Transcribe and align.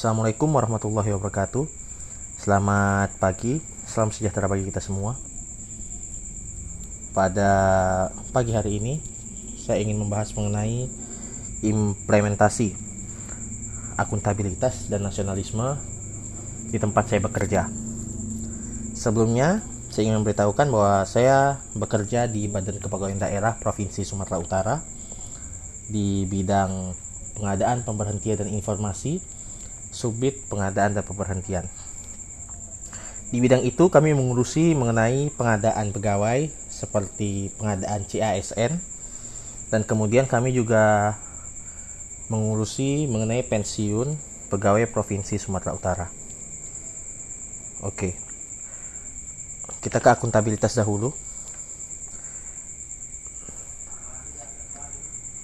Assalamualaikum 0.00 0.48
warahmatullahi 0.56 1.12
wabarakatuh. 1.12 1.68
Selamat 2.40 3.12
pagi, 3.20 3.60
salam 3.84 4.08
sejahtera 4.08 4.48
bagi 4.48 4.64
kita 4.64 4.80
semua. 4.80 5.12
Pada 7.12 7.52
pagi 8.32 8.56
hari 8.56 8.80
ini, 8.80 8.96
saya 9.60 9.84
ingin 9.84 10.00
membahas 10.00 10.32
mengenai 10.32 10.88
implementasi 11.60 12.72
akuntabilitas 14.00 14.88
dan 14.88 15.04
nasionalisme 15.04 15.76
di 16.72 16.80
tempat 16.80 17.04
saya 17.12 17.20
bekerja. 17.20 17.68
Sebelumnya, 18.96 19.60
saya 19.92 20.08
ingin 20.08 20.24
memberitahukan 20.24 20.72
bahwa 20.72 21.04
saya 21.04 21.60
bekerja 21.76 22.24
di 22.24 22.48
Badan 22.48 22.80
Kepegawaian 22.80 23.20
Daerah 23.20 23.60
Provinsi 23.60 24.08
Sumatera 24.08 24.40
Utara 24.40 24.80
di 25.92 26.24
bidang 26.24 26.96
pengadaan, 27.36 27.84
pemberhentian, 27.84 28.40
dan 28.40 28.48
informasi 28.48 29.39
subit 30.00 30.48
pengadaan 30.48 30.96
dan 30.96 31.04
pemberhentian. 31.04 31.68
Di 33.30 33.38
bidang 33.38 33.62
itu 33.62 33.92
kami 33.92 34.16
mengurusi 34.16 34.74
mengenai 34.74 35.30
pengadaan 35.36 35.92
pegawai 35.94 36.50
seperti 36.72 37.54
pengadaan 37.60 38.08
CASN 38.08 38.80
dan 39.70 39.86
kemudian 39.86 40.26
kami 40.26 40.50
juga 40.50 41.14
mengurusi 42.26 43.06
mengenai 43.06 43.46
pensiun 43.46 44.18
pegawai 44.50 44.90
Provinsi 44.90 45.38
Sumatera 45.38 45.78
Utara. 45.78 46.06
Oke. 47.86 48.18
Kita 49.78 50.02
ke 50.02 50.10
akuntabilitas 50.10 50.74
dahulu. 50.74 51.14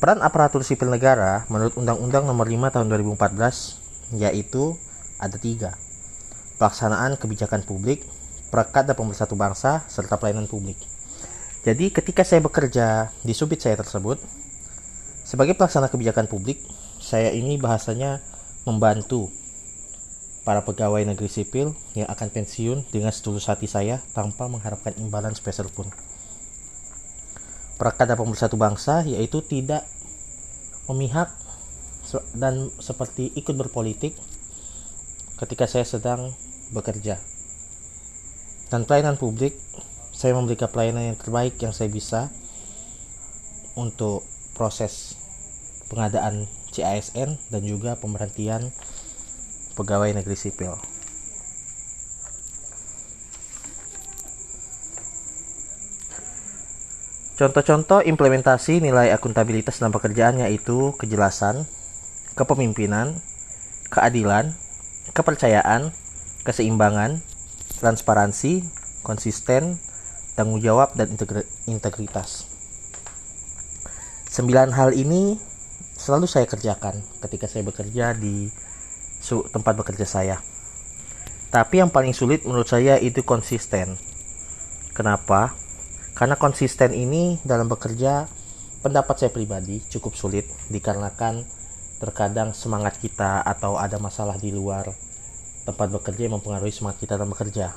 Peran 0.00 0.20
aparatur 0.20 0.64
sipil 0.64 0.92
negara 0.92 1.48
menurut 1.48 1.76
Undang-Undang 1.80 2.28
Nomor 2.28 2.48
5 2.48 2.72
Tahun 2.76 2.86
2014 2.88 3.79
yaitu 4.14 4.78
ada 5.20 5.36
tiga 5.36 5.76
pelaksanaan 6.60 7.16
kebijakan 7.16 7.64
publik, 7.64 8.04
perekat 8.52 8.84
dan 8.84 8.92
pemersatu 8.92 9.32
bangsa, 9.32 9.88
serta 9.88 10.20
pelayanan 10.20 10.44
publik. 10.44 10.76
Jadi 11.64 11.88
ketika 11.88 12.20
saya 12.20 12.44
bekerja 12.44 13.08
di 13.24 13.32
subit 13.32 13.64
saya 13.64 13.80
tersebut, 13.80 14.20
sebagai 15.24 15.56
pelaksana 15.56 15.88
kebijakan 15.88 16.28
publik, 16.28 16.60
saya 17.00 17.32
ini 17.32 17.56
bahasanya 17.56 18.20
membantu 18.68 19.32
para 20.44 20.60
pegawai 20.60 21.00
negeri 21.00 21.32
sipil 21.32 21.72
yang 21.96 22.08
akan 22.12 22.28
pensiun 22.28 22.84
dengan 22.92 23.08
setulus 23.08 23.48
hati 23.48 23.64
saya 23.64 24.04
tanpa 24.12 24.44
mengharapkan 24.52 24.92
imbalan 25.00 25.32
spesial 25.32 25.72
pun. 25.72 25.88
Perekat 27.80 28.04
dan 28.04 28.20
pemersatu 28.20 28.60
bangsa 28.60 29.00
yaitu 29.08 29.40
tidak 29.40 29.88
memihak 30.84 31.32
dan 32.34 32.74
seperti 32.82 33.30
ikut 33.38 33.54
berpolitik 33.54 34.18
ketika 35.38 35.64
saya 35.70 35.86
sedang 35.86 36.34
bekerja. 36.74 37.18
Dan 38.70 38.86
pelayanan 38.86 39.18
publik, 39.18 39.58
saya 40.14 40.36
memberikan 40.36 40.70
pelayanan 40.70 41.14
yang 41.14 41.18
terbaik 41.18 41.58
yang 41.58 41.74
saya 41.74 41.90
bisa 41.90 42.30
untuk 43.74 44.22
proses 44.54 45.16
pengadaan 45.90 46.46
CASN 46.70 47.40
dan 47.50 47.62
juga 47.66 47.98
pemberhentian 47.98 48.70
pegawai 49.74 50.14
negeri 50.14 50.36
sipil. 50.38 50.78
Contoh-contoh 57.40 58.04
implementasi 58.04 58.84
nilai 58.84 59.16
akuntabilitas 59.16 59.80
dalam 59.80 59.96
pekerjaan 59.96 60.44
yaitu 60.44 60.92
kejelasan, 61.00 61.64
kepemimpinan, 62.34 63.18
keadilan, 63.90 64.54
kepercayaan, 65.12 65.90
keseimbangan, 66.46 67.20
transparansi, 67.80 68.64
konsisten, 69.02 69.80
tanggung 70.36 70.62
jawab, 70.62 70.94
dan 70.94 71.10
integritas. 71.66 72.46
Sembilan 74.30 74.70
hal 74.76 74.94
ini 74.94 75.34
selalu 75.98 76.30
saya 76.30 76.46
kerjakan 76.46 77.02
ketika 77.20 77.50
saya 77.50 77.66
bekerja 77.66 78.14
di 78.14 78.48
tempat 79.52 79.74
bekerja 79.76 80.06
saya. 80.06 80.38
Tapi 81.50 81.82
yang 81.82 81.90
paling 81.90 82.14
sulit 82.14 82.46
menurut 82.46 82.70
saya 82.70 82.96
itu 82.96 83.26
konsisten. 83.26 83.98
Kenapa? 84.94 85.58
Karena 86.14 86.38
konsisten 86.38 86.94
ini 86.94 87.42
dalam 87.42 87.66
bekerja 87.66 88.30
pendapat 88.80 89.18
saya 89.18 89.30
pribadi 89.34 89.82
cukup 89.90 90.14
sulit 90.14 90.46
dikarenakan 90.70 91.42
terkadang 92.00 92.56
semangat 92.56 92.96
kita 92.96 93.44
atau 93.44 93.76
ada 93.76 94.00
masalah 94.00 94.40
di 94.40 94.48
luar 94.50 94.88
tempat 95.68 95.92
bekerja 95.92 96.26
yang 96.26 96.40
mempengaruhi 96.40 96.72
semangat 96.72 97.04
kita 97.04 97.20
dalam 97.20 97.30
bekerja. 97.30 97.76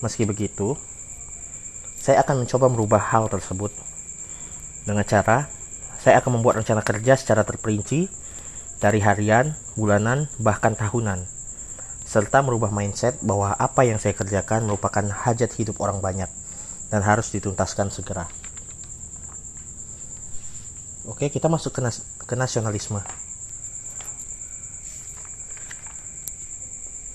Meski 0.00 0.24
begitu, 0.24 0.80
saya 2.00 2.24
akan 2.24 2.48
mencoba 2.48 2.66
merubah 2.72 3.02
hal 3.12 3.28
tersebut 3.28 3.68
dengan 4.88 5.04
cara 5.04 5.52
saya 6.00 6.24
akan 6.24 6.40
membuat 6.40 6.64
rencana 6.64 6.80
kerja 6.80 7.12
secara 7.20 7.44
terperinci 7.44 8.08
dari 8.80 9.04
harian, 9.04 9.52
bulanan, 9.76 10.32
bahkan 10.40 10.72
tahunan, 10.72 11.28
serta 12.08 12.40
merubah 12.40 12.72
mindset 12.72 13.20
bahwa 13.20 13.52
apa 13.52 13.84
yang 13.84 14.00
saya 14.00 14.16
kerjakan 14.16 14.64
merupakan 14.64 15.04
hajat 15.04 15.52
hidup 15.60 15.76
orang 15.84 16.00
banyak 16.00 16.32
dan 16.88 17.04
harus 17.04 17.28
dituntaskan 17.36 17.92
segera. 17.92 18.32
Oke, 21.10 21.26
kita 21.26 21.50
masuk 21.50 21.74
ke, 21.74 21.80
nas 21.82 22.06
ke 22.22 22.38
nasionalisme. 22.38 23.02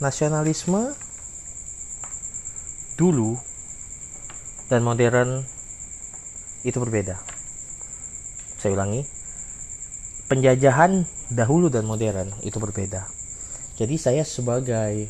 Nasionalisme 0.03 0.91
dulu 2.99 3.39
dan 4.67 4.83
modern 4.83 5.47
itu 6.67 6.75
berbeda. 6.75 7.23
Saya 8.59 8.75
ulangi, 8.75 9.07
penjajahan 10.27 11.07
dahulu 11.31 11.71
dan 11.71 11.87
modern 11.87 12.35
itu 12.43 12.59
berbeda. 12.59 13.07
Jadi 13.79 13.95
saya 13.95 14.27
sebagai 14.27 15.07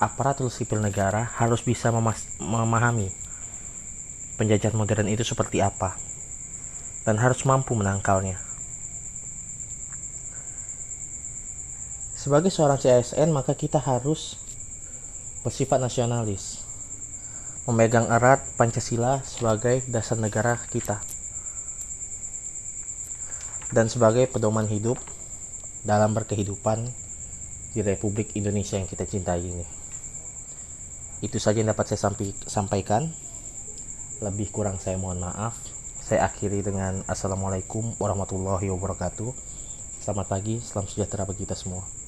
aparatur 0.00 0.48
sipil 0.48 0.80
negara 0.80 1.28
harus 1.36 1.60
bisa 1.60 1.92
memahami 2.40 3.12
penjajahan 4.40 4.72
modern 4.72 5.12
itu 5.12 5.20
seperti 5.20 5.60
apa 5.60 6.11
dan 7.02 7.18
harus 7.18 7.42
mampu 7.42 7.74
menangkalnya. 7.74 8.38
Sebagai 12.14 12.54
seorang 12.54 12.78
CSN, 12.78 13.34
maka 13.34 13.58
kita 13.58 13.82
harus 13.82 14.38
bersifat 15.42 15.82
nasionalis, 15.82 16.62
memegang 17.66 18.06
erat 18.06 18.46
Pancasila 18.54 19.26
sebagai 19.26 19.82
dasar 19.90 20.22
negara 20.22 20.54
kita, 20.70 21.02
dan 23.74 23.90
sebagai 23.90 24.30
pedoman 24.30 24.70
hidup 24.70 25.02
dalam 25.82 26.14
berkehidupan 26.14 26.86
di 27.74 27.80
Republik 27.82 28.38
Indonesia 28.38 28.78
yang 28.78 28.86
kita 28.86 29.02
cintai 29.02 29.42
ini. 29.42 29.66
Itu 31.24 31.42
saja 31.42 31.58
yang 31.58 31.74
dapat 31.74 31.90
saya 31.90 32.12
sampaikan. 32.46 33.10
Lebih 34.22 34.54
kurang 34.54 34.78
saya 34.78 34.94
mohon 34.94 35.22
maaf. 35.22 35.71
Saya 36.02 36.26
akhiri 36.26 36.66
dengan 36.66 37.06
Assalamualaikum 37.06 37.94
warahmatullahi 38.02 38.66
wabarakatuh. 38.74 39.30
Selamat 40.02 40.26
pagi, 40.34 40.58
salam 40.58 40.90
sejahtera 40.90 41.22
bagi 41.22 41.46
kita 41.46 41.54
semua. 41.54 42.01